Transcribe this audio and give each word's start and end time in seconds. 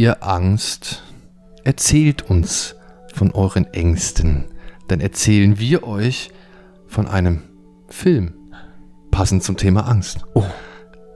ihr 0.00 0.22
Angst? 0.26 1.02
Erzählt 1.62 2.22
uns 2.22 2.74
von 3.12 3.32
euren 3.32 3.66
Ängsten. 3.74 4.46
Dann 4.88 4.98
erzählen 4.98 5.58
wir 5.58 5.86
euch 5.86 6.30
von 6.88 7.06
einem 7.06 7.42
Film. 7.88 8.32
Passend 9.10 9.42
zum 9.42 9.58
Thema 9.58 9.86
Angst. 9.86 10.24
Oh. 10.32 10.44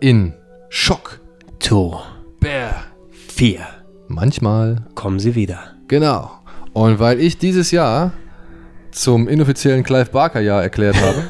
In 0.01 0.35
Schock. 0.69 1.23
Two, 1.61 1.97
Bär. 2.41 2.75
vier. 3.11 3.67
Manchmal. 4.07 4.85
Kommen 4.95 5.19
Sie 5.19 5.35
wieder. 5.35 5.61
Genau. 5.89 6.31
Und 6.75 6.99
weil 6.99 7.21
ich 7.21 7.39
dieses 7.39 7.71
Jahr 7.71 8.13
zum 8.95 9.29
inoffiziellen 9.29 9.83
Clive 9.83 10.07
Barker 10.07 10.41
Jahr 10.41 10.63
erklärt 10.63 10.97
habe, 10.97 11.25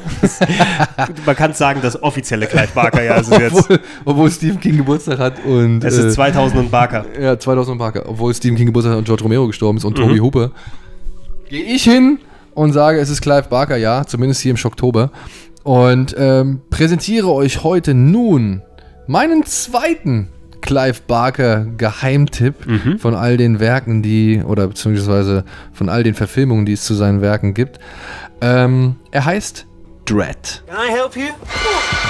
Man 1.25 1.35
kann 1.35 1.53
sagen, 1.53 1.79
das 1.81 2.01
offizielle 2.01 2.45
Clive 2.45 2.69
Barker 2.73 3.03
Jahr 3.03 3.19
ist 3.19 3.31
es 3.31 3.39
jetzt. 3.39 3.57
obwohl, 3.57 3.79
obwohl 4.05 4.31
Stephen 4.31 4.59
King 4.59 4.77
Geburtstag 4.77 5.19
hat 5.19 5.43
und 5.43 5.83
Es 5.83 5.97
äh, 5.97 6.07
ist 6.07 6.15
2000 6.15 6.59
und 6.59 6.71
Barker. 6.71 7.05
Ja, 7.19 7.37
2000 7.37 7.77
Barker. 7.77 8.03
Obwohl 8.07 8.33
Stephen 8.33 8.55
King 8.55 8.67
Geburtstag 8.67 8.91
hat 8.91 8.99
und 8.99 9.05
George 9.05 9.23
Romero 9.23 9.47
gestorben 9.47 9.77
ist 9.77 9.83
und 9.85 9.97
Mhm. 9.97 10.03
Toby 10.03 10.17
Hooper. 10.19 10.51
Gehe 11.49 11.63
ich 11.63 11.83
hin 11.83 12.19
und 12.53 12.73
sage, 12.73 12.99
es 12.99 13.09
ist 13.09 13.21
Clive 13.21 13.47
Barker, 13.49 13.77
ja, 13.77 14.05
zumindest 14.05 14.41
hier 14.41 14.51
im 14.51 14.57
Schocktober. 14.57 15.11
Und 15.63 16.15
ähm, 16.17 16.61
präsentiere 16.69 17.31
euch 17.31 17.63
heute 17.63 17.93
nun 17.95 18.61
meinen 19.07 19.43
zweiten 19.45 20.29
Clive 20.65 21.01
Barker 21.07 21.65
Geheimtipp 21.77 22.65
Mhm. 22.65 22.99
von 22.99 23.15
all 23.15 23.37
den 23.37 23.59
Werken, 23.59 24.01
die, 24.01 24.41
oder 24.45 24.67
beziehungsweise 24.67 25.43
von 25.73 25.89
all 25.89 26.03
den 26.03 26.15
Verfilmungen, 26.15 26.65
die 26.65 26.73
es 26.73 26.83
zu 26.83 26.93
seinen 26.95 27.21
Werken 27.21 27.53
gibt. 27.53 27.79
Ähm, 28.41 28.95
er 29.11 29.25
heißt 29.25 29.65
Dread. 30.05 30.63
Can 30.67 30.75
I 30.87 30.91
help 30.91 31.15
you? 31.15 31.23
Sarah, 31.23 32.04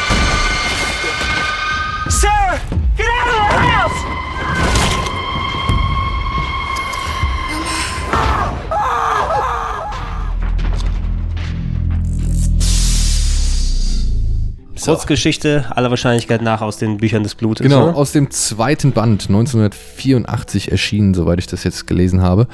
Kurzgeschichte, 14.85 15.65
aller 15.69 15.89
Wahrscheinlichkeit 15.89 16.41
nach 16.41 16.61
aus 16.61 16.77
den 16.77 16.97
Büchern 16.97 17.23
des 17.23 17.35
Blutes. 17.35 17.63
Genau, 17.63 17.89
oder? 17.89 17.95
aus 17.95 18.11
dem 18.11 18.31
zweiten 18.31 18.91
Band, 18.91 19.27
1984 19.27 20.71
erschienen, 20.71 21.13
soweit 21.13 21.39
ich 21.39 21.47
das 21.47 21.63
jetzt 21.63 21.87
gelesen 21.87 22.21
habe. 22.21 22.47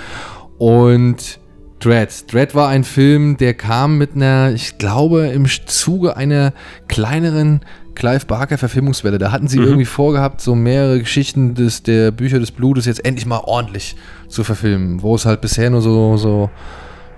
Und 0.57 1.39
Dread. 1.79 2.31
Dread 2.31 2.53
war 2.53 2.69
ein 2.69 2.83
Film, 2.83 3.37
der 3.37 3.55
kam 3.55 3.97
mit 3.97 4.15
einer, 4.15 4.51
ich 4.53 4.77
glaube, 4.77 5.27
im 5.27 5.47
Zuge 5.65 6.15
einer 6.15 6.53
kleineren 6.87 7.61
Clive 7.95 8.25
Barker 8.25 8.57
Verfilmungswelle. 8.57 9.17
Da 9.17 9.31
hatten 9.31 9.47
sie 9.47 9.57
irgendwie 9.57 9.85
vorgehabt, 9.85 10.41
so 10.41 10.55
mehrere 10.55 10.99
Geschichten 10.99 11.55
des, 11.55 11.83
der 11.83 12.11
Bücher 12.11 12.39
des 12.39 12.51
Blutes 12.51 12.85
jetzt 12.85 13.03
endlich 13.03 13.25
mal 13.25 13.41
ordentlich 13.43 13.95
zu 14.27 14.43
verfilmen, 14.43 15.01
wo 15.01 15.15
es 15.15 15.25
halt 15.25 15.41
bisher 15.41 15.69
nur 15.69 15.81
so, 15.81 16.17
so 16.17 16.49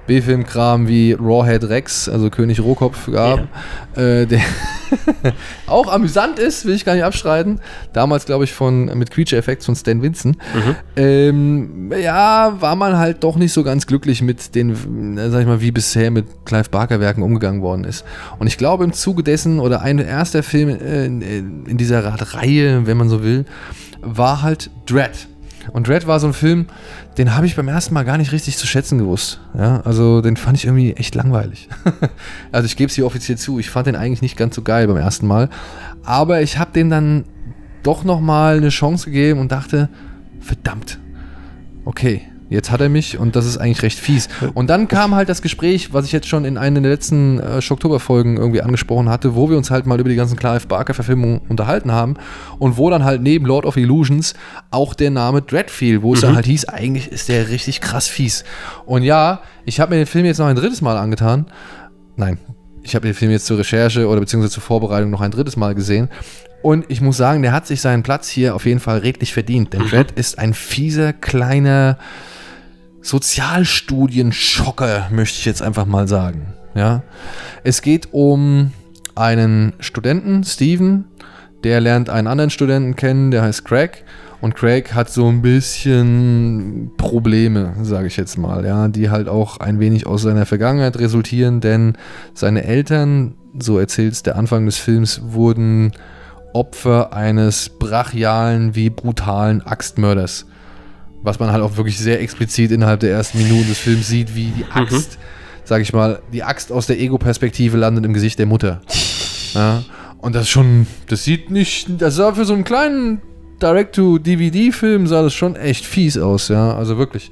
B-Film-Kram 0.08 0.88
wie 0.88 1.14
Rawhead 1.14 1.70
Rex, 1.70 2.10
also 2.10 2.30
König 2.30 2.60
Rohkopf 2.60 3.12
gab, 3.12 3.40
äh, 3.96 4.26
der 4.26 4.42
auch 5.68 5.92
amüsant 5.92 6.40
ist, 6.40 6.66
will 6.66 6.76
ich 6.76 6.86
gar 6.86 6.94
nicht 6.94 7.04
abstreiten. 7.04 7.60
Damals, 7.94 8.26
glaube 8.26 8.44
ich, 8.44 8.54
von 8.54 8.86
mit 8.98 9.12
Creature 9.12 9.40
Effects 9.40 9.66
von 9.66 9.76
Stan 9.76 10.02
Winston. 10.02 10.38
Ähm, 10.96 11.92
ja, 12.00 12.56
war 12.60 12.76
man 12.76 12.98
halt 12.98 13.24
doch 13.24 13.36
nicht 13.36 13.54
so 13.54 13.64
ganz 13.64 13.88
glücklich 13.88 14.22
mit 14.22 14.56
den, 14.56 15.18
äh, 15.18 15.30
sag 15.30 15.42
ich 15.42 15.48
mal, 15.48 15.62
wie 15.62 15.72
bisher 15.72 16.12
mit 16.12 16.46
Clive 16.46 16.70
Barker 16.70 17.00
Werken 17.00 17.24
umgegangen 17.24 17.62
worden 17.62 17.84
ist. 17.84 18.06
Und 18.40 18.48
ich 18.48 18.58
glaube, 18.58 18.84
im 18.84 18.94
Zuge 18.94 19.24
dessen, 19.24 19.60
oder 19.60 19.82
ein 19.82 20.00
erster 20.00 20.44
Film 20.44 20.70
äh, 20.70 21.06
in, 21.06 21.66
in 21.66 21.78
dieser 21.78 22.04
Reihe, 22.04 22.86
wenn 22.86 22.98
man 22.98 23.10
so 23.10 23.24
will, 23.24 23.46
war 24.02 24.42
halt 24.42 24.70
Dread. 24.86 25.28
Und 25.72 25.88
Dread 25.88 26.08
war 26.08 26.20
so 26.20 26.28
ein 26.28 26.34
Film, 26.34 26.68
den 27.18 27.36
habe 27.36 27.46
ich 27.46 27.56
beim 27.56 27.68
ersten 27.68 27.94
Mal 27.94 28.04
gar 28.04 28.18
nicht 28.18 28.32
richtig 28.32 28.58
zu 28.58 28.68
schätzen 28.68 28.98
gewusst. 28.98 29.40
Ja, 29.58 29.82
also 29.82 30.22
den 30.22 30.38
fand 30.38 30.58
ich 30.58 30.66
irgendwie 30.66 30.94
echt 30.94 31.16
langweilig. 31.16 31.70
also 32.52 32.66
ich 32.66 32.76
gebe 32.76 32.90
es 32.90 32.96
hier 32.96 33.06
offiziell 33.06 33.38
zu, 33.38 33.60
ich 33.60 33.70
fand 33.70 33.88
den 33.88 33.96
eigentlich 33.96 34.22
nicht 34.22 34.38
ganz 34.38 34.56
so 34.56 34.62
geil 34.62 34.88
beim 34.88 34.98
ersten 34.98 35.28
Mal. 35.28 35.50
Aber 36.04 36.42
ich 36.42 36.58
habe 36.58 36.72
dem 36.74 36.90
dann 36.90 37.26
doch 37.84 38.04
nochmal 38.04 38.58
eine 38.58 38.70
Chance 38.70 39.06
gegeben 39.06 39.40
und 39.40 39.52
dachte, 39.52 39.90
verdammt, 40.40 41.00
okay, 41.86 42.22
jetzt 42.54 42.72
hat 42.72 42.82
er 42.82 42.90
mich 42.90 43.18
und 43.18 43.36
das 43.36 43.46
ist 43.46 43.58
eigentlich 43.58 43.82
recht 43.82 44.00
fies. 44.00 44.30
Und 44.54 44.70
dann 44.70 44.88
kam 44.88 45.16
halt 45.16 45.28
das 45.28 45.42
Gespräch, 45.42 45.92
was 45.92 46.06
ich 46.06 46.12
jetzt 46.12 46.28
schon 46.28 46.46
in 46.46 46.58
einer 46.58 46.80
der 46.80 46.92
letzten 46.92 47.40
äh, 47.40 47.62
Schocktober-Folgen 47.62 48.38
irgendwie 48.38 48.62
angesprochen 48.62 49.10
hatte, 49.10 49.36
wo 49.36 49.50
wir 49.50 49.58
uns 49.58 49.72
halt 49.72 49.86
mal 49.86 50.00
über 50.00 50.10
die 50.10 50.16
ganzen 50.16 50.38
Clive 50.38 50.68
Barker-Verfilmungen 50.68 51.42
unterhalten 51.50 51.92
haben 51.92 52.16
und 52.60 52.78
wo 52.78 52.90
dann 52.90 53.04
halt 53.04 53.22
neben 53.22 53.46
Lord 53.46 53.66
of 53.66 53.76
Illusions 53.76 54.36
auch 54.72 54.94
der 54.94 55.10
Name 55.10 55.42
Dread 55.42 55.72
fiel, 55.72 56.02
wo 56.04 56.14
es 56.14 56.22
dann 56.22 56.36
halt 56.36 56.46
hieß, 56.46 56.66
eigentlich 56.66 57.12
ist 57.12 57.28
der 57.28 57.50
richtig 57.50 57.82
krass 57.82 58.08
fies. 58.08 58.44
Und 58.86 59.04
ja, 59.04 59.42
ich 59.66 59.80
habe 59.80 59.92
mir 59.92 59.98
den 59.98 60.08
Film 60.08 60.26
jetzt 60.26 60.38
noch 60.38 60.48
ein 60.48 60.56
drittes 60.56 60.82
Mal 60.82 60.98
angetan. 60.98 61.48
Nein, 62.16 62.38
ich 62.84 62.96
habe 62.96 63.08
den 63.08 63.16
Film 63.16 63.32
jetzt 63.32 63.48
zur 63.48 63.58
Recherche 63.58 64.08
oder 64.08 64.20
beziehungsweise 64.20 64.54
zur 64.54 64.64
Vorbereitung 64.64 65.10
noch 65.10 65.22
ein 65.22 65.32
drittes 65.32 65.58
Mal 65.58 65.74
gesehen. 65.74 66.10
Und 66.62 66.86
ich 66.88 67.02
muss 67.02 67.18
sagen, 67.18 67.42
der 67.42 67.52
hat 67.52 67.68
sich 67.68 67.82
seinen 67.82 68.04
Platz 68.04 68.30
hier 68.30 68.56
auf 68.56 68.66
jeden 68.66 68.80
Fall 68.80 69.00
redlich 69.00 69.34
verdient. 69.34 69.74
Denn 69.74 69.82
Dread 69.82 70.12
ist 70.12 70.40
ein 70.40 70.54
fieser, 70.54 71.12
kleiner 71.12 71.98
Sozialstudienschocker, 73.04 75.10
möchte 75.12 75.38
ich 75.38 75.46
jetzt 75.46 75.62
einfach 75.62 75.86
mal 75.86 76.08
sagen. 76.08 76.54
Ja? 76.74 77.04
Es 77.64 77.82
geht 77.82 78.10
um 78.12 78.72
einen 79.14 79.74
Studenten, 79.80 80.44
Steven, 80.44 81.06
der 81.64 81.82
lernt 81.82 82.10
einen 82.10 82.28
anderen 82.28 82.50
Studenten 82.50 82.96
kennen, 82.96 83.32
der 83.32 83.44
heißt 83.44 83.66
Craig. 83.66 84.04
Und 84.42 84.56
Craig 84.56 84.94
hat 84.94 85.10
so 85.10 85.28
ein 85.28 85.42
bisschen 85.42 86.92
Probleme, 86.98 87.76
sage 87.82 88.08
ich 88.08 88.18
jetzt 88.18 88.38
mal, 88.38 88.66
ja, 88.66 88.90
die 88.90 89.10
halt 89.10 89.30
auch 89.30 89.58
ein 89.58 89.80
wenig 89.80 90.06
aus 90.06 90.24
seiner 90.24 90.46
Vergangenheit 90.46 91.00
resultieren, 91.00 91.62
denn 91.62 91.94
seine 92.34 92.66
Eltern, 92.66 93.36
so 93.58 93.80
erzählt 93.80 94.14
es 94.14 94.24
der 94.24 94.36
Anfang 94.36 94.66
des 94.66 94.78
Films, 94.78 95.22
wurden 95.24 95.94
Opfer 96.54 97.14
eines 97.14 97.70
brachialen 97.70 98.76
wie 98.76 98.90
brutalen 98.90 99.62
Axtmörders. 99.62 100.46
Was 101.24 101.40
man 101.40 101.52
halt 101.52 101.64
auch 101.64 101.78
wirklich 101.78 101.98
sehr 101.98 102.22
explizit 102.22 102.72
innerhalb 102.72 103.00
der 103.00 103.12
ersten 103.12 103.38
Minuten 103.38 103.70
des 103.70 103.80
Films 103.80 104.08
sieht, 104.08 104.36
wie 104.36 104.48
die 104.48 104.66
Axt, 104.72 105.18
sag 105.64 105.82
ich 105.82 105.94
mal, 105.94 106.22
die 106.32 106.44
Axt 106.44 106.72
aus 106.72 106.86
der 106.86 107.00
Ego-Perspektive 107.00 107.78
landet 107.78 108.06
im 108.06 108.14
Gesicht 108.14 108.40
der 108.40 108.46
Mutter. 108.46 108.82
Ja, 109.56 109.84
und 110.18 110.34
das 110.34 110.46
ist 110.46 110.50
schon, 110.50 110.88
das 111.10 111.26
sieht 111.26 111.52
nicht, 111.52 112.02
das 112.02 112.16
sah 112.16 112.34
für 112.34 112.44
so 112.44 112.56
einen 112.56 112.64
kleinen 112.64 113.22
Direct-to-DVD-Film 113.62 115.06
sah 115.06 115.22
das 115.22 115.34
schon 115.34 115.56
echt 115.56 115.86
fies 115.86 116.18
aus, 116.18 116.48
ja, 116.48 116.76
also 116.76 116.98
wirklich. 116.98 117.30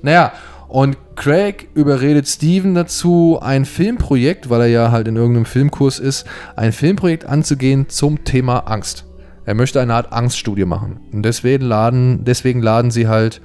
Naja, 0.00 0.32
und 0.68 0.96
Craig 1.16 1.68
überredet 1.74 2.28
Steven 2.28 2.74
dazu, 2.74 3.38
ein 3.40 3.64
Filmprojekt, 3.64 4.50
weil 4.50 4.62
er 4.62 4.66
ja 4.66 4.90
halt 4.90 5.08
in 5.08 5.16
irgendeinem 5.16 5.46
Filmkurs 5.46 5.98
ist, 5.98 6.26
ein 6.56 6.72
Filmprojekt 6.72 7.24
anzugehen 7.24 7.88
zum 7.88 8.24
Thema 8.24 8.60
Angst. 8.60 9.07
Er 9.48 9.54
möchte 9.54 9.80
eine 9.80 9.94
Art 9.94 10.12
Angststudie 10.12 10.66
machen. 10.66 11.00
Und 11.10 11.22
deswegen 11.22 11.64
laden, 11.64 12.22
deswegen 12.22 12.60
laden 12.60 12.90
sie 12.90 13.08
halt 13.08 13.40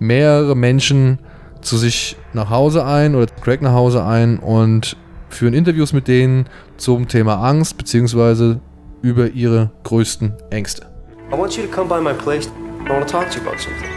mehrere 0.00 0.56
Menschen 0.56 1.20
zu 1.60 1.76
sich 1.76 2.16
nach 2.32 2.50
Hause 2.50 2.84
ein 2.84 3.14
oder 3.14 3.26
Craig 3.40 3.62
nach 3.62 3.72
Hause 3.72 4.04
ein 4.04 4.40
und 4.40 4.96
führen 5.28 5.54
Interviews 5.54 5.92
mit 5.92 6.08
denen 6.08 6.46
zum 6.76 7.06
Thema 7.06 7.36
Angst 7.36 7.78
beziehungsweise 7.78 8.62
über 9.00 9.28
ihre 9.28 9.70
größten 9.84 10.34
Ängste. 10.50 10.86
I 11.32 11.38
want 11.38 11.56
you 11.56 11.62
to 11.62 11.70
come 11.70 11.88
by 11.88 12.00
my 12.02 12.18
place. 12.20 12.48
I 12.84 12.90
want 12.90 13.06
to 13.06 13.12
talk 13.12 13.30
to 13.30 13.38
you 13.38 13.46
about 13.46 13.60
something. 13.60 13.88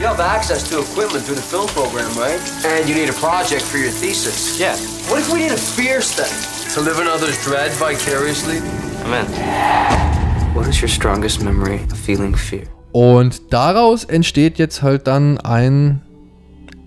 You 0.00 0.06
have 0.08 0.20
access 0.20 0.68
to 0.68 0.80
equipment 0.80 1.24
through 1.24 1.36
the 1.36 1.46
film 1.46 1.68
program, 1.68 2.10
right? 2.18 2.40
And 2.66 2.88
you 2.88 2.96
need 2.96 3.08
a 3.08 3.20
project 3.20 3.62
for 3.62 3.78
your 3.78 3.92
thesis. 3.92 4.58
Yeah. 4.58 4.74
What 5.08 5.20
if 5.20 5.32
we 5.32 5.38
did 5.38 5.52
a 5.52 5.56
fear 5.56 6.00
study? 6.00 6.34
To 6.74 6.80
live 6.80 6.98
in 6.98 7.06
others' 7.06 7.38
dread 7.44 7.70
vicariously? 7.70 8.58
I'm 9.04 9.14
in. 9.14 10.17
What 10.58 10.66
is 10.66 10.82
your 10.82 10.88
strongest 10.88 11.40
memory 11.40 11.78
of 11.92 11.96
feeling 11.96 12.34
fear? 12.34 12.64
Und 12.90 13.52
daraus 13.52 14.02
entsteht 14.02 14.58
jetzt 14.58 14.82
halt 14.82 15.06
dann 15.06 15.38
ein, 15.38 16.00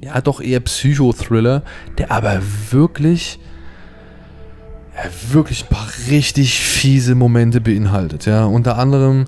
ja, 0.01 0.19
doch 0.19 0.41
eher 0.41 0.59
Psychothriller, 0.59 1.63
der 1.97 2.12
aber 2.12 2.41
wirklich, 2.71 3.39
ja, 4.94 5.09
wirklich 5.33 5.63
ein 5.63 5.69
paar 5.69 5.88
richtig 6.09 6.59
fiese 6.59 7.15
Momente 7.15 7.62
beinhaltet. 7.62 8.25
Ja, 8.25 8.44
unter 8.44 8.77
anderem 8.77 9.23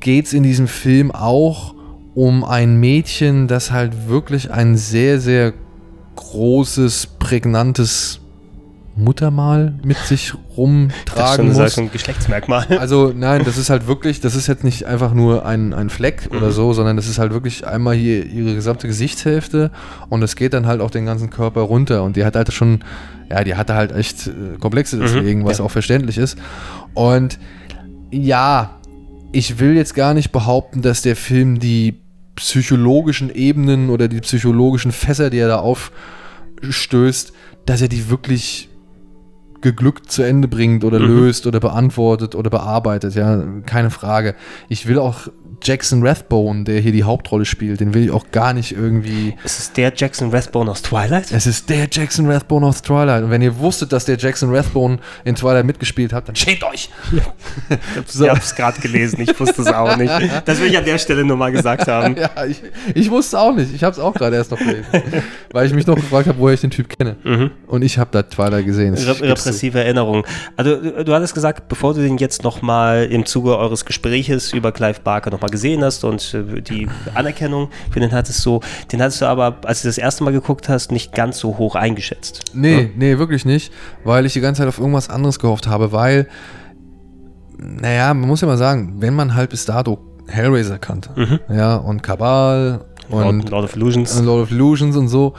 geht 0.00 0.26
es 0.26 0.32
in 0.32 0.42
diesem 0.42 0.66
Film 0.66 1.12
auch 1.12 1.76
um 2.16 2.42
ein 2.42 2.80
Mädchen, 2.80 3.46
das 3.46 3.70
halt 3.70 4.08
wirklich 4.08 4.50
ein 4.50 4.76
sehr, 4.76 5.20
sehr 5.20 5.52
großes, 6.16 7.06
prägnantes 7.20 8.18
Muttermal 8.98 9.74
mit 9.84 9.98
sich 9.98 10.32
rumtragen 10.56 11.48
das 11.48 11.56
ist 11.56 11.62
muss. 11.62 11.74
schon 11.74 11.84
ein 11.84 11.92
Geschlechtsmerkmal. 11.92 12.66
Also 12.78 13.12
nein, 13.14 13.42
das 13.44 13.58
ist 13.58 13.68
halt 13.68 13.86
wirklich, 13.86 14.20
das 14.20 14.34
ist 14.34 14.46
jetzt 14.46 14.64
nicht 14.64 14.84
einfach 14.84 15.12
nur 15.12 15.44
ein, 15.44 15.74
ein 15.74 15.90
Fleck 15.90 16.30
oder 16.34 16.50
so, 16.50 16.72
sondern 16.72 16.96
das 16.96 17.06
ist 17.06 17.18
halt 17.18 17.32
wirklich 17.32 17.66
einmal 17.66 17.94
hier 17.94 18.24
ihre 18.24 18.54
gesamte 18.54 18.86
Gesichtshälfte 18.86 19.70
und 20.08 20.22
es 20.22 20.34
geht 20.34 20.54
dann 20.54 20.66
halt 20.66 20.80
auch 20.80 20.90
den 20.90 21.04
ganzen 21.04 21.28
Körper 21.28 21.60
runter 21.60 22.02
und 22.04 22.16
die 22.16 22.24
hat 22.24 22.36
halt 22.36 22.52
schon, 22.52 22.84
ja, 23.30 23.44
die 23.44 23.54
hatte 23.54 23.74
halt 23.74 23.92
echt 23.92 24.28
äh, 24.28 24.56
Komplexe 24.58 24.98
deswegen, 24.98 25.44
was 25.44 25.58
ja. 25.58 25.64
auch 25.64 25.70
verständlich 25.70 26.16
ist. 26.16 26.38
Und 26.94 27.38
ja, 28.10 28.76
ich 29.32 29.58
will 29.58 29.76
jetzt 29.76 29.94
gar 29.94 30.14
nicht 30.14 30.32
behaupten, 30.32 30.80
dass 30.80 31.02
der 31.02 31.16
Film 31.16 31.58
die 31.58 32.00
psychologischen 32.36 33.34
Ebenen 33.34 33.90
oder 33.90 34.08
die 34.08 34.20
psychologischen 34.20 34.92
Fässer, 34.92 35.28
die 35.28 35.38
er 35.38 35.48
da 35.48 35.58
aufstößt, 35.58 37.32
dass 37.66 37.82
er 37.82 37.88
die 37.88 38.08
wirklich 38.08 38.70
geglückt 39.60 40.10
zu 40.10 40.22
Ende 40.22 40.48
bringt 40.48 40.84
oder 40.84 40.98
löst 40.98 41.46
oder 41.46 41.60
beantwortet 41.60 42.34
oder 42.34 42.50
bearbeitet, 42.50 43.14
ja, 43.14 43.42
keine 43.64 43.90
Frage. 43.90 44.34
Ich 44.68 44.86
will 44.86 44.98
auch 44.98 45.28
Jackson 45.66 46.06
Rathbone, 46.06 46.62
der 46.62 46.78
hier 46.78 46.92
die 46.92 47.02
Hauptrolle 47.02 47.44
spielt, 47.44 47.80
den 47.80 47.92
will 47.92 48.04
ich 48.04 48.10
auch 48.12 48.30
gar 48.30 48.52
nicht 48.52 48.70
irgendwie. 48.70 49.34
Ist 49.44 49.58
es 49.58 49.72
der 49.72 49.92
Jackson 49.96 50.30
Rathbone 50.30 50.70
aus 50.70 50.80
Twilight? 50.80 51.32
Es 51.32 51.44
ist 51.44 51.68
der 51.68 51.88
Jackson 51.90 52.30
Rathbone 52.30 52.64
aus 52.64 52.82
Twilight. 52.82 53.24
Und 53.24 53.30
wenn 53.30 53.42
ihr 53.42 53.58
wusstet, 53.58 53.92
dass 53.92 54.04
der 54.04 54.16
Jackson 54.16 54.54
Rathbone 54.54 54.98
in 55.24 55.34
Twilight 55.34 55.66
mitgespielt 55.66 56.12
hat, 56.12 56.28
dann 56.28 56.36
schämt 56.36 56.62
euch! 56.62 56.90
Ich 58.06 58.28
hab's 58.28 58.54
gerade 58.54 58.80
gelesen, 58.80 59.20
ich 59.20 59.38
wusste 59.38 59.62
es 59.62 59.68
auch 59.68 59.96
nicht. 59.96 60.12
Das 60.44 60.60
will 60.60 60.68
ich 60.68 60.78
an 60.78 60.84
der 60.84 60.98
Stelle 60.98 61.24
nur 61.24 61.36
mal 61.36 61.50
gesagt 61.50 61.88
haben. 61.88 62.16
Ja, 62.26 62.44
ich, 62.46 62.62
ich 62.94 63.10
wusste 63.10 63.38
auch 63.38 63.54
nicht. 63.54 63.74
Ich 63.74 63.82
habe 63.84 63.92
es 63.92 63.98
auch 63.98 64.14
gerade 64.14 64.36
erst 64.36 64.50
noch 64.50 64.58
gelesen. 64.58 64.86
weil 65.52 65.66
ich 65.66 65.74
mich 65.74 65.86
noch 65.86 65.96
gefragt 65.96 66.28
habe, 66.28 66.38
woher 66.38 66.54
ich 66.54 66.60
den 66.60 66.70
Typ 66.70 66.88
kenne. 66.88 67.16
Und 67.66 67.82
ich 67.82 67.98
habe 67.98 68.10
da 68.12 68.22
Twilight 68.22 68.64
gesehen. 68.64 68.94
Re 68.94 69.20
repressive 69.20 69.78
Erinnerungen. 69.78 70.24
Also 70.56 70.76
du, 70.76 71.04
du 71.04 71.14
hattest 71.14 71.34
gesagt, 71.34 71.68
bevor 71.68 71.94
du 71.94 72.00
den 72.00 72.18
jetzt 72.18 72.42
nochmal 72.42 73.04
im 73.04 73.26
Zuge 73.26 73.56
eures 73.58 73.84
Gespräches 73.84 74.52
über 74.52 74.72
Clive 74.72 75.00
Barker 75.02 75.30
nochmal 75.30 75.50
gesehen 75.56 75.82
hast 75.82 76.04
und 76.04 76.34
äh, 76.34 76.60
die 76.60 76.86
Anerkennung 77.14 77.70
für 77.90 77.98
den 77.98 78.12
hattest 78.12 78.44
du, 78.44 78.60
den 78.92 79.00
hattest 79.00 79.22
du 79.22 79.26
aber, 79.26 79.56
als 79.64 79.82
du 79.82 79.88
das 79.88 79.96
erste 79.96 80.22
Mal 80.22 80.32
geguckt 80.32 80.68
hast, 80.68 80.92
nicht 80.92 81.14
ganz 81.14 81.38
so 81.38 81.56
hoch 81.56 81.74
eingeschätzt. 81.74 82.42
Nee, 82.52 82.90
nee, 82.94 83.16
wirklich 83.16 83.46
nicht, 83.46 83.72
weil 84.04 84.26
ich 84.26 84.34
die 84.34 84.40
ganze 84.40 84.60
Zeit 84.60 84.68
auf 84.68 84.78
irgendwas 84.78 85.08
anderes 85.08 85.38
gehofft 85.38 85.66
habe, 85.66 85.92
weil, 85.92 86.28
naja, 87.56 88.12
man 88.12 88.28
muss 88.28 88.42
ja 88.42 88.46
mal 88.46 88.58
sagen, 88.58 88.96
wenn 88.98 89.14
man 89.14 89.34
halt 89.34 89.50
bis 89.50 89.64
dato 89.64 89.98
Hellraiser 90.26 90.78
kannte, 90.78 91.40
ja, 91.48 91.76
und 91.76 92.02
Kabal 92.02 92.84
und 93.08 93.22
Lord, 93.22 93.50
Lord 93.50 93.64
of 93.64 93.76
Illusions. 93.76 94.18
und 94.18 94.26
Lord 94.26 94.42
of 94.42 94.50
Illusions 94.50 94.94
und 94.96 95.08
so, 95.08 95.32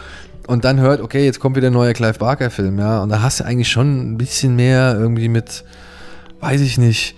und 0.48 0.66
dann 0.66 0.80
hört, 0.80 1.02
okay, 1.02 1.26
jetzt 1.26 1.40
kommt 1.40 1.58
wieder 1.58 1.68
ein 1.68 1.74
neuer 1.74 1.94
Clive 1.94 2.18
Barker-Film, 2.18 2.80
ja, 2.80 3.04
und 3.04 3.10
da 3.10 3.22
hast 3.22 3.40
du 3.40 3.46
eigentlich 3.46 3.70
schon 3.70 4.14
ein 4.14 4.18
bisschen 4.18 4.56
mehr 4.56 4.96
irgendwie 4.98 5.30
mit, 5.30 5.64
weiß 6.40 6.62
ich 6.62 6.80
nicht, 6.80 7.16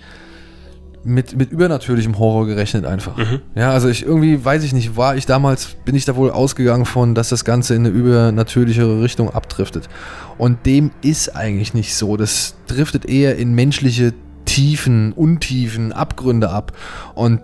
mit, 1.04 1.36
mit 1.36 1.50
übernatürlichem 1.50 2.18
Horror 2.18 2.46
gerechnet 2.46 2.84
einfach. 2.84 3.16
Ja, 3.54 3.70
also 3.70 3.88
ich 3.88 4.04
irgendwie, 4.04 4.44
weiß 4.44 4.62
ich 4.64 4.72
nicht, 4.72 4.96
war 4.96 5.16
ich 5.16 5.26
damals, 5.26 5.76
bin 5.84 5.94
ich 5.94 6.04
da 6.04 6.16
wohl 6.16 6.30
ausgegangen 6.30 6.84
von, 6.84 7.14
dass 7.14 7.30
das 7.30 7.44
Ganze 7.44 7.74
in 7.74 7.86
eine 7.86 7.94
übernatürlichere 7.94 9.02
Richtung 9.02 9.30
abdriftet. 9.30 9.88
Und 10.38 10.66
dem 10.66 10.90
ist 11.02 11.34
eigentlich 11.34 11.74
nicht 11.74 11.94
so. 11.94 12.16
Das 12.16 12.54
driftet 12.66 13.06
eher 13.06 13.36
in 13.36 13.54
menschliche 13.54 14.12
Tiefen, 14.44 15.12
Untiefen, 15.12 15.92
Abgründe 15.92 16.50
ab. 16.50 16.72
Und 17.14 17.40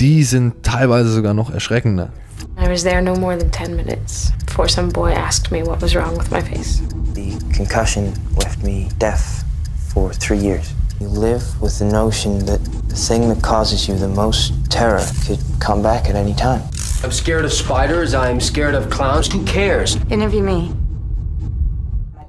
die 0.00 0.24
sind 0.24 0.62
teilweise 0.62 1.10
sogar 1.10 1.34
noch 1.34 1.50
erschreckender. 1.50 2.10
I 2.56 2.68
was 2.68 2.82
there 2.82 3.02
no 3.02 3.14
more 3.14 3.36
than 3.36 3.50
10 3.50 3.76
minutes 3.76 4.32
before 4.46 4.68
some 4.68 4.88
boy 4.88 5.12
asked 5.12 5.50
me 5.50 5.64
what 5.64 5.80
was 5.82 5.94
wrong 5.94 6.16
with 6.16 6.30
my 6.30 6.40
face. 6.40 6.82
The 7.14 7.36
concussion 7.54 8.12
left 8.36 8.62
me 8.62 8.88
deaf 8.98 9.44
for 9.92 10.12
three 10.12 10.38
years. 10.38 10.77
You 11.00 11.06
live 11.06 11.42
with 11.62 11.78
the 11.78 11.84
notion 11.84 12.44
that 12.46 12.58
the 12.88 12.96
thing 12.96 13.28
that 13.28 13.40
causes 13.40 13.86
you 13.86 13.96
the 13.96 14.08
most 14.08 14.52
terror 14.68 15.04
could 15.24 15.38
come 15.60 15.80
back 15.80 16.10
at 16.10 16.16
any 16.16 16.34
time. 16.34 16.62
I'm 17.04 17.12
scared 17.12 17.44
of 17.44 17.52
spiders. 17.52 18.14
I'm 18.14 18.40
scared 18.40 18.74
of 18.74 18.90
clowns. 18.90 19.32
Who 19.32 19.44
cares? 19.44 19.96
Interview 20.10 20.42
me. 20.42 20.70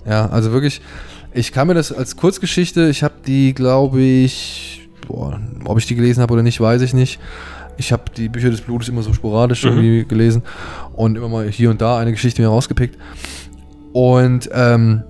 Ja, 0.06 0.28
also 0.28 0.52
wirklich, 0.52 0.82
ich 1.34 1.52
kann 1.52 1.68
mir 1.68 1.74
das 1.74 1.92
als 1.92 2.16
Kurzgeschichte, 2.16 2.90
ich 2.90 3.02
habe 3.02 3.16
die, 3.26 3.56
glaube 3.56 4.02
ich, 4.02 4.88
boah, 5.08 5.40
ob 5.66 5.80
ich 5.80 5.88
die 5.88 5.96
gelesen 5.96 6.22
habe 6.22 6.34
oder 6.34 6.44
nicht, 6.44 6.62
weiß 6.62 6.84
ich 6.84 6.94
nicht. 6.94 7.20
Ich 7.78 7.92
habe 7.92 8.04
die 8.16 8.30
Bücher 8.30 8.52
des 8.52 8.62
Blutes 8.62 8.88
immer 8.90 9.02
so 9.02 9.14
sporadisch 9.14 9.64
irgendwie 9.64 10.06
gelesen 10.06 10.44
und 10.94 11.16
immer 11.16 11.30
mal 11.30 11.50
hier 11.50 11.72
und 11.72 11.82
da 11.82 11.98
eine 11.98 12.12
Geschichte 12.12 12.44
mir 12.44 12.50
rausgepickt. 12.50 13.00
Und 13.94 14.48
ähm, 14.54 15.04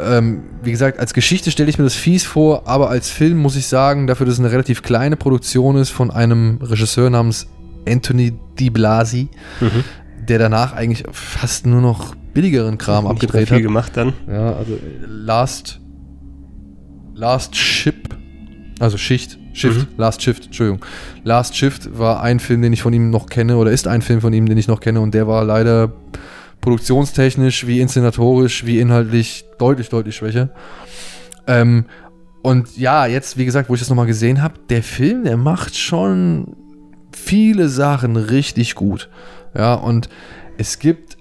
ähm, 0.00 0.42
wie 0.62 0.70
gesagt, 0.70 0.98
als 0.98 1.14
Geschichte 1.14 1.50
stelle 1.50 1.70
ich 1.70 1.78
mir 1.78 1.84
das 1.84 1.94
fies 1.94 2.24
vor, 2.24 2.66
aber 2.66 2.90
als 2.90 3.10
Film 3.10 3.38
muss 3.38 3.56
ich 3.56 3.66
sagen, 3.66 4.06
dafür, 4.06 4.26
dass 4.26 4.34
es 4.34 4.40
eine 4.40 4.50
relativ 4.50 4.82
kleine 4.82 5.16
Produktion 5.16 5.76
ist 5.76 5.90
von 5.90 6.10
einem 6.10 6.58
Regisseur 6.62 7.10
namens 7.10 7.46
Anthony 7.88 8.32
Di 8.58 8.70
Blasi, 8.70 9.28
der 10.28 10.38
danach 10.38 10.72
eigentlich 10.72 11.04
fast 11.10 11.66
nur 11.66 11.80
noch 11.80 12.14
billigeren 12.34 12.78
Kram 12.78 13.04
Nicht 13.04 13.12
abgedreht 13.12 13.48
viel 13.48 13.56
hat. 13.58 13.62
gemacht 13.62 13.92
dann. 13.96 14.12
Ja, 14.28 14.54
also 14.54 14.78
Last 15.06 15.80
Last 17.14 17.54
Ship, 17.56 18.16
also 18.80 18.96
Schicht, 18.96 19.38
Shift, 19.52 19.86
Last 19.98 20.22
Shift, 20.22 20.46
Entschuldigung. 20.46 20.84
Last 21.24 21.56
Shift 21.56 21.98
war 21.98 22.22
ein 22.22 22.40
Film, 22.40 22.62
den 22.62 22.72
ich 22.72 22.82
von 22.82 22.92
ihm 22.92 23.10
noch 23.10 23.26
kenne, 23.26 23.58
oder 23.58 23.70
ist 23.70 23.86
ein 23.86 24.02
Film 24.02 24.20
von 24.20 24.32
ihm, 24.32 24.46
den 24.46 24.56
ich 24.56 24.66
noch 24.66 24.80
kenne, 24.80 25.00
und 25.00 25.12
der 25.12 25.26
war 25.26 25.44
leider 25.44 25.92
produktionstechnisch, 26.62 27.66
wie 27.66 27.80
inszenatorisch, 27.80 28.64
wie 28.64 28.78
inhaltlich 28.80 29.44
deutlich, 29.58 29.90
deutlich 29.90 30.16
schwächer. 30.16 30.48
Ähm, 31.46 31.84
und 32.42 32.76
ja, 32.78 33.06
jetzt, 33.06 33.36
wie 33.36 33.44
gesagt, 33.44 33.68
wo 33.68 33.74
ich 33.74 33.80
das 33.80 33.90
nochmal 33.90 34.06
gesehen 34.06 34.42
habe, 34.42 34.54
der 34.70 34.82
Film, 34.82 35.24
der 35.24 35.36
macht 35.36 35.76
schon 35.76 36.56
viele 37.14 37.68
Sachen 37.68 38.16
richtig 38.16 38.74
gut. 38.74 39.10
Ja, 39.54 39.74
und 39.74 40.08
es 40.56 40.78
gibt 40.78 41.18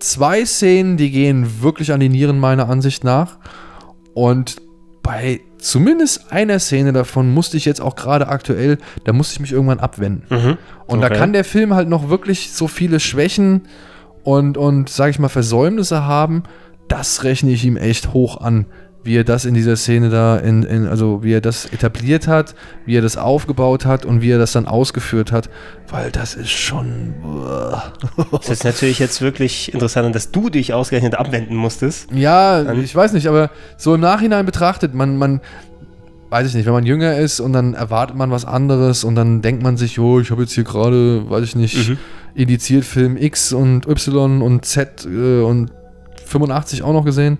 zwei 0.00 0.44
Szenen, 0.44 0.96
die 0.96 1.10
gehen 1.10 1.62
wirklich 1.62 1.92
an 1.92 2.00
die 2.00 2.08
Nieren 2.08 2.38
meiner 2.38 2.68
Ansicht 2.68 3.04
nach. 3.04 3.38
Und 4.14 4.56
bei 5.02 5.40
zumindest 5.58 6.32
einer 6.32 6.58
Szene 6.58 6.92
davon 6.92 7.32
musste 7.32 7.56
ich 7.56 7.64
jetzt 7.64 7.80
auch 7.80 7.96
gerade 7.96 8.28
aktuell, 8.28 8.78
da 9.04 9.12
musste 9.12 9.34
ich 9.34 9.40
mich 9.40 9.52
irgendwann 9.52 9.80
abwenden. 9.80 10.56
Und 10.86 11.00
da 11.00 11.06
Okay. 11.08 11.16
kann 11.18 11.32
der 11.32 11.44
Film 11.44 11.74
halt 11.74 11.88
noch 11.88 12.08
wirklich 12.08 12.52
so 12.52 12.66
viele 12.68 12.98
Schwächen 13.00 13.62
und, 14.24 14.56
und 14.56 14.88
sage 14.88 15.10
ich 15.10 15.18
mal, 15.18 15.28
Versäumnisse 15.28 16.04
haben. 16.04 16.42
Das 16.88 17.24
rechne 17.24 17.50
ich 17.50 17.64
ihm 17.64 17.76
echt 17.76 18.12
hoch 18.12 18.40
an, 18.40 18.66
wie 19.02 19.16
er 19.16 19.24
das 19.24 19.44
in 19.44 19.54
dieser 19.54 19.76
Szene 19.76 20.10
da, 20.10 20.36
in, 20.36 20.62
in, 20.62 20.86
also 20.86 21.22
wie 21.22 21.32
er 21.32 21.40
das 21.40 21.66
etabliert 21.66 22.26
hat, 22.26 22.54
wie 22.84 22.96
er 22.96 23.02
das 23.02 23.16
aufgebaut 23.16 23.86
hat 23.86 24.04
und 24.04 24.20
wie 24.20 24.30
er 24.30 24.38
das 24.38 24.52
dann 24.52 24.66
ausgeführt 24.66 25.32
hat, 25.32 25.48
weil 25.88 26.10
das 26.10 26.34
ist 26.34 26.50
schon. 26.50 27.14
Das 28.32 28.48
ist 28.48 28.64
natürlich 28.64 28.98
jetzt 28.98 29.20
wirklich 29.20 29.72
interessant, 29.72 30.14
dass 30.14 30.30
du 30.30 30.50
dich 30.50 30.72
ausgerechnet 30.72 31.14
abwenden 31.14 31.56
musstest. 31.56 32.10
Ja, 32.12 32.72
ich 32.72 32.94
weiß 32.94 33.12
nicht, 33.12 33.26
aber 33.26 33.50
so 33.76 33.94
im 33.94 34.00
Nachhinein 34.00 34.46
betrachtet, 34.46 34.94
man, 34.94 35.16
man, 35.16 35.40
weiß 36.30 36.48
ich 36.48 36.54
nicht, 36.54 36.66
wenn 36.66 36.72
man 36.72 36.86
jünger 36.86 37.16
ist 37.16 37.40
und 37.40 37.52
dann 37.52 37.74
erwartet 37.74 38.16
man 38.16 38.30
was 38.30 38.44
anderes 38.44 39.04
und 39.04 39.16
dann 39.16 39.42
denkt 39.42 39.62
man 39.62 39.76
sich, 39.76 39.94
jo, 39.94 40.20
ich 40.20 40.30
habe 40.30 40.42
jetzt 40.42 40.52
hier 40.52 40.64
gerade, 40.64 41.28
weiß 41.28 41.44
ich 41.44 41.56
nicht, 41.56 41.96
indiziert 42.34 42.84
Film 42.84 43.16
X 43.16 43.52
und 43.52 43.86
Y 43.86 44.40
und 44.40 44.64
Z 44.64 45.06
äh, 45.06 45.42
und 45.42 45.72
85 46.24 46.82
auch 46.82 46.92
noch 46.92 47.04
gesehen. 47.04 47.38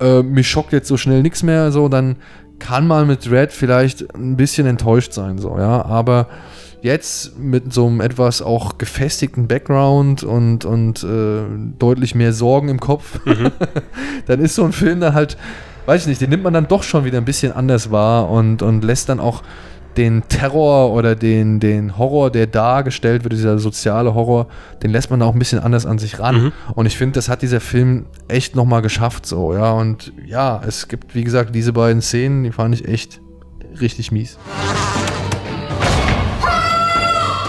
Äh, 0.00 0.22
mich 0.22 0.48
schockt 0.48 0.72
jetzt 0.72 0.88
so 0.88 0.96
schnell 0.96 1.22
nichts 1.22 1.42
mehr, 1.42 1.72
so, 1.72 1.88
dann 1.88 2.16
kann 2.60 2.86
man 2.86 3.08
mit 3.08 3.28
Red 3.28 3.50
vielleicht 3.50 4.14
ein 4.14 4.36
bisschen 4.36 4.68
enttäuscht 4.68 5.12
sein, 5.12 5.38
so, 5.38 5.58
ja, 5.58 5.84
aber 5.84 6.28
jetzt 6.80 7.38
mit 7.38 7.72
so 7.72 7.86
einem 7.88 8.00
etwas 8.00 8.40
auch 8.40 8.78
gefestigten 8.78 9.48
Background 9.48 10.22
und, 10.22 10.64
und 10.64 11.02
äh, 11.02 11.42
deutlich 11.78 12.14
mehr 12.14 12.32
Sorgen 12.32 12.68
im 12.68 12.78
Kopf, 12.78 13.18
dann 14.26 14.40
ist 14.40 14.54
so 14.54 14.64
ein 14.64 14.72
Film 14.72 15.00
dann 15.00 15.14
halt, 15.14 15.36
weiß 15.86 16.02
ich 16.02 16.06
nicht, 16.08 16.20
den 16.20 16.30
nimmt 16.30 16.42
man 16.42 16.54
dann 16.54 16.68
doch 16.68 16.82
schon 16.82 17.04
wieder 17.04 17.18
ein 17.18 17.24
bisschen 17.24 17.52
anders 17.52 17.90
wahr 17.90 18.30
und, 18.30 18.62
und 18.62 18.84
lässt 18.84 19.08
dann 19.08 19.20
auch 19.20 19.42
den 19.96 20.22
Terror 20.28 20.92
oder 20.92 21.14
den, 21.14 21.60
den 21.60 21.98
Horror, 21.98 22.30
der 22.30 22.46
dargestellt 22.46 23.24
wird, 23.24 23.34
dieser 23.34 23.58
soziale 23.58 24.14
Horror, 24.14 24.46
den 24.82 24.90
lässt 24.90 25.10
man 25.10 25.20
auch 25.22 25.34
ein 25.34 25.38
bisschen 25.38 25.58
anders 25.58 25.84
an 25.86 25.98
sich 25.98 26.18
ran. 26.18 26.52
Und 26.74 26.86
ich 26.86 26.96
finde, 26.96 27.14
das 27.14 27.28
hat 27.28 27.42
dieser 27.42 27.60
Film 27.60 28.06
echt 28.28 28.56
nochmal 28.56 28.82
geschafft, 28.82 29.26
so, 29.26 29.54
ja. 29.54 29.72
Und 29.72 30.12
ja, 30.26 30.62
es 30.66 30.88
gibt, 30.88 31.14
wie 31.14 31.24
gesagt, 31.24 31.54
diese 31.54 31.72
beiden 31.72 32.00
Szenen, 32.00 32.44
die 32.44 32.52
fand 32.52 32.74
ich 32.74 32.88
echt 32.88 33.20
richtig 33.80 34.12
mies. 34.12 34.38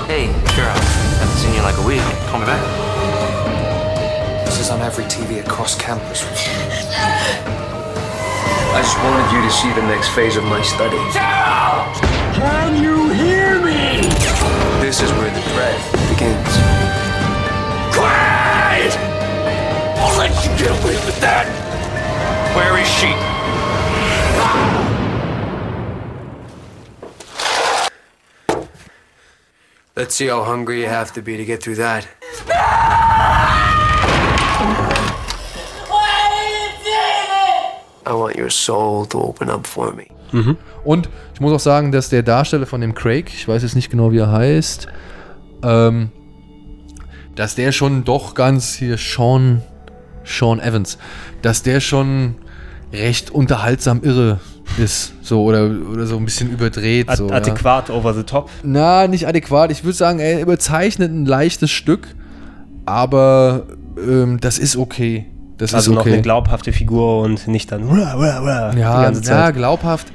Hey, 0.07 0.29
Cheryl. 0.53 0.67
Haven't 0.67 1.37
seen 1.37 1.53
you 1.53 1.59
in 1.59 1.63
like 1.63 1.77
a 1.77 1.87
week. 1.87 2.01
Call 2.29 2.39
me 2.39 2.45
back. 2.45 2.59
This 4.45 4.59
is 4.59 4.69
on 4.69 4.81
every 4.81 5.05
TV 5.05 5.39
across 5.39 5.77
campus. 5.77 6.25
I 8.93 8.95
just 8.95 9.05
wanted 9.05 9.31
you 9.35 9.41
to 9.41 9.49
see 9.51 9.73
the 9.73 9.87
next 9.87 10.09
phase 10.09 10.37
of 10.37 10.43
my 10.43 10.61
study. 10.61 10.97
Can 12.37 12.75
you 12.83 13.09
hear 13.09 13.59
me? 13.59 14.01
This 14.81 15.01
is 15.01 15.11
where 15.13 15.31
the 15.33 15.41
dread 15.49 15.81
begins. 16.09 16.53
Quiet! 17.95 18.95
I'll 19.97 20.15
let 20.19 20.29
you 20.45 20.51
get 20.63 20.69
away 20.83 20.93
with 21.07 21.19
that! 21.21 21.47
Where 22.55 22.77
is 22.77 22.87
she? 22.87 23.15
Let's 29.95 30.13
see 30.13 30.27
how 30.27 30.43
hungry 30.43 30.81
you 30.81 30.87
have 30.87 31.13
to 31.13 31.23
be 31.23 31.35
to 31.37 31.45
get 31.45 31.63
through 31.63 31.75
that. 31.75 32.07
I 38.07 38.11
want 38.11 38.37
your 38.37 38.49
soul 38.49 39.05
to 39.07 39.19
open 39.19 39.49
up 39.49 39.65
for 39.67 39.93
me. 39.93 40.05
Und 40.83 41.09
ich 41.33 41.41
muss 41.41 41.53
auch 41.53 41.59
sagen, 41.59 41.91
dass 41.91 42.09
der 42.09 42.23
Darsteller 42.23 42.65
von 42.65 42.81
dem 42.81 42.95
Craig, 42.95 43.31
ich 43.33 43.47
weiß 43.47 43.61
jetzt 43.61 43.75
nicht 43.75 43.89
genau, 43.89 44.11
wie 44.11 44.17
er 44.17 44.31
heißt, 44.31 44.87
ähm, 45.63 46.09
dass 47.35 47.55
der 47.55 47.71
schon 47.71 48.03
doch 48.03 48.33
ganz 48.33 48.73
hier 48.73 48.97
Sean, 48.97 49.61
Sean 50.23 50.59
Evans, 50.59 50.97
dass 51.41 51.63
der 51.63 51.79
schon 51.79 52.35
recht 52.91 53.31
unterhaltsam 53.31 54.01
irre 54.03 54.39
ist, 54.77 55.13
so 55.21 55.43
oder, 55.43 55.69
oder 55.91 56.05
so 56.05 56.17
ein 56.17 56.25
bisschen 56.25 56.51
überdreht. 56.51 57.09
Ad 57.09 57.17
so, 57.17 57.29
ja. 57.29 57.35
adäquat 57.35 57.89
over 57.89 58.13
the 58.13 58.23
top. 58.23 58.49
Na, 58.63 59.07
nicht 59.07 59.27
adäquat. 59.27 59.71
Ich 59.71 59.83
würde 59.83 59.97
sagen, 59.97 60.19
er 60.19 60.41
überzeichnet 60.41 61.11
ein 61.11 61.25
leichtes 61.25 61.71
Stück, 61.71 62.07
aber 62.85 63.67
ähm, 63.97 64.39
das 64.39 64.59
ist 64.59 64.77
okay. 64.77 65.25
Das 65.63 65.73
Also 65.73 65.91
ist 65.91 65.95
noch 65.95 66.01
okay. 66.01 66.13
eine 66.13 66.21
glaubhafte 66.21 66.73
Figur 66.73 67.21
und 67.21 67.47
nicht 67.47 67.71
dann 67.71 67.87
wah, 67.89 68.15
wah, 68.17 68.43
wah, 68.43 68.75
ja, 68.77 69.09
ja, 69.09 69.51
glaubhaft. 69.51 70.11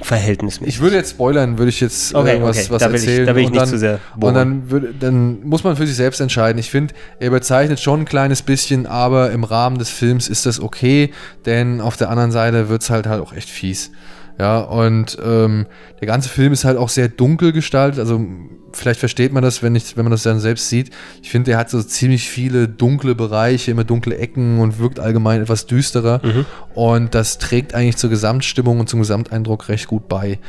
Verhältnismäßig. 0.00 0.74
Ich 0.74 0.80
würde 0.82 0.96
jetzt 0.96 1.10
spoilern, 1.12 1.56
würde 1.56 1.68
ich 1.70 1.80
jetzt 1.80 2.14
Okay, 2.16 2.32
irgendwas 2.32 2.58
okay, 2.58 2.66
was 2.70 2.82
da 2.82 2.88
will 2.88 2.96
ich- 2.96 3.02
erzählen. 3.02 3.26
da 3.26 3.34
will 3.36 3.42
ich 3.42 3.46
und 3.46 3.52
nicht 3.52 3.62
dann, 3.62 3.68
zu 3.70 3.78
sehr 3.78 4.00
Und 4.14 4.20
bohren. 4.20 4.34
dann, 4.34 4.70
würde, 4.70 4.92
dann 4.98 5.42
muss 5.44 5.62
man 5.64 5.76
für 5.76 5.86
sich 5.86 5.94
selbst 5.96 6.20
entscheiden. 6.20 6.58
Ich 6.58 6.68
finde, 6.68 6.92
er 7.20 7.28
überzeichnet 7.28 7.78
schon 7.80 8.00
ein 8.00 8.04
kleines 8.04 8.42
bisschen, 8.42 8.86
aber 8.86 9.30
im 9.30 9.44
Rahmen 9.44 9.78
des 9.78 9.88
Films 9.90 10.28
ist 10.28 10.46
das 10.46 10.60
okay, 10.60 11.12
denn 11.46 11.80
auf 11.80 11.96
der 11.96 12.10
anderen 12.10 12.32
Seite 12.32 12.68
wird 12.68 12.82
es 12.82 12.90
halt 12.90 13.06
halt 13.06 13.22
auch 13.22 13.32
echt 13.32 13.48
fies. 13.48 13.92
Ja, 14.38 14.58
und 14.60 15.16
ähm, 15.24 15.66
der 16.00 16.08
ganze 16.08 16.28
Film 16.28 16.52
ist 16.52 16.64
halt 16.64 16.76
auch 16.76 16.88
sehr 16.88 17.08
dunkel 17.08 17.52
gestaltet. 17.52 18.00
Also 18.00 18.20
vielleicht 18.72 18.98
versteht 18.98 19.32
man 19.32 19.44
das, 19.44 19.62
wenn, 19.62 19.76
ich, 19.76 19.96
wenn 19.96 20.04
man 20.04 20.10
das 20.10 20.24
dann 20.24 20.40
selbst 20.40 20.68
sieht. 20.68 20.90
Ich 21.22 21.30
finde, 21.30 21.50
der 21.50 21.58
hat 21.58 21.70
so 21.70 21.80
ziemlich 21.82 22.28
viele 22.28 22.68
dunkle 22.68 23.14
Bereiche, 23.14 23.70
immer 23.70 23.84
dunkle 23.84 24.18
Ecken 24.18 24.58
und 24.58 24.80
wirkt 24.80 24.98
allgemein 24.98 25.40
etwas 25.40 25.66
düsterer. 25.66 26.20
Und 26.74 27.14
das 27.14 27.38
trägt 27.38 27.74
eigentlich 27.74 27.96
zur 27.96 28.10
Gesamtstimmung 28.10 28.80
und 28.80 28.88
zum 28.88 28.98
Gesamteindruck 28.98 29.68
recht 29.68 29.86
gut 29.86 30.08
bei. 30.08 30.40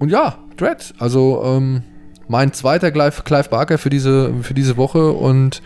Und 0.00 0.10
ja, 0.10 0.38
Dread. 0.56 0.92
Also 0.98 1.42
ähm, 1.44 1.82
mein 2.26 2.52
zweiter 2.52 2.90
Clive, 2.90 3.22
Clive 3.22 3.48
Barker 3.48 3.78
für 3.78 3.90
diese, 3.90 4.34
für 4.42 4.54
diese 4.54 4.76
Woche 4.76 5.12
und 5.12 5.62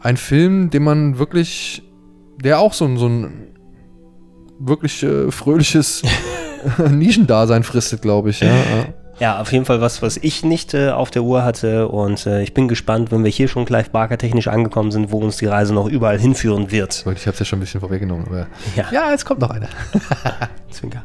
ein 0.00 0.16
Film, 0.16 0.70
den 0.70 0.84
man 0.84 1.18
wirklich, 1.18 1.82
der 2.42 2.60
auch 2.60 2.72
so 2.72 2.84
ein, 2.84 2.96
so 2.96 3.08
ein 3.08 3.48
wirklich 4.58 5.02
äh, 5.02 5.30
fröhliches 5.32 6.02
Nischendasein 6.90 7.62
fristet, 7.62 8.02
glaube 8.02 8.30
ich. 8.30 8.40
Ja, 8.40 8.48
ja. 9.18 9.40
Auf 9.40 9.52
jeden 9.52 9.64
Fall 9.64 9.80
was, 9.80 10.02
was 10.02 10.16
ich 10.18 10.44
nicht 10.44 10.74
äh, 10.74 10.90
auf 10.90 11.10
der 11.10 11.22
Uhr 11.22 11.42
hatte 11.44 11.88
und 11.88 12.26
äh, 12.26 12.42
ich 12.42 12.52
bin 12.54 12.68
gespannt, 12.68 13.10
wenn 13.10 13.24
wir 13.24 13.30
hier 13.30 13.48
schon 13.48 13.64
Clive 13.64 13.90
Barker 13.90 14.18
technisch 14.18 14.48
angekommen 14.48 14.90
sind, 14.90 15.10
wo 15.10 15.18
uns 15.18 15.36
die 15.38 15.46
Reise 15.46 15.74
noch 15.74 15.86
überall 15.88 16.18
hinführen 16.18 16.70
wird. 16.70 17.04
Ich 17.14 17.26
habe 17.26 17.32
es 17.32 17.38
ja 17.38 17.44
schon 17.44 17.58
ein 17.58 17.60
bisschen 17.60 17.80
vorweggenommen. 17.80 18.26
Aber 18.26 18.46
Ja. 18.76 18.84
ja, 18.90 19.10
jetzt 19.10 19.24
kommt 19.24 19.40
noch 19.40 19.50
einer. 19.50 19.68
Zwinker. 20.70 21.02